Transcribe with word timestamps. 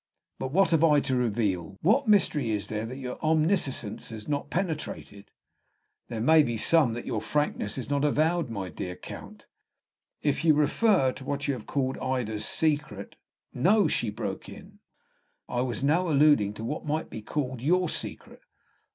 "But 0.39 0.51
what 0.51 0.71
have 0.71 0.83
I 0.83 0.99
to 1.01 1.15
reveal; 1.15 1.77
what 1.83 2.07
mystery 2.07 2.49
is 2.49 2.69
there 2.69 2.87
that 2.87 2.97
your 2.97 3.21
omniscience 3.23 4.09
has 4.09 4.27
not 4.27 4.49
penetrated?" 4.49 5.29
"There 6.07 6.19
may 6.19 6.41
be 6.41 6.57
some 6.57 6.93
that 6.95 7.05
your 7.05 7.21
frankness 7.21 7.75
has 7.75 7.87
not 7.87 8.03
avowed, 8.03 8.49
my 8.49 8.69
dear 8.69 8.95
Count." 8.95 9.45
"If 10.23 10.43
you 10.43 10.55
refer 10.55 11.11
to 11.11 11.23
what 11.23 11.47
you 11.47 11.53
have 11.53 11.67
called 11.67 11.99
Ida's 11.99 12.45
secret" 12.45 13.15
"No," 13.69 13.87
broke 14.15 14.43
she 14.45 14.55
in. 14.55 14.79
"I 15.47 15.61
was 15.61 15.83
now 15.83 16.09
alluding 16.09 16.55
to 16.55 16.63
what 16.63 16.83
might 16.83 17.11
be 17.11 17.21
called 17.21 17.61
your 17.61 17.87
secret." 17.87 18.41